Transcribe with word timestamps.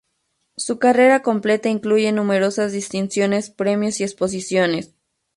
Su 0.57 0.79
carrera 0.79 1.21
completa 1.21 1.69
incluye 1.69 2.11
numerosas 2.11 2.71
distinciones, 2.71 3.51
premios 3.51 3.99
y 3.99 4.03
exposiciones. 4.03 4.95